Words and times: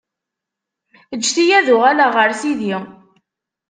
ǧǧet-iyi 1.19 1.53
ad 1.57 1.67
uɣaleɣ 1.75 2.11
ɣer 2.17 2.31
sidi. 2.39 2.75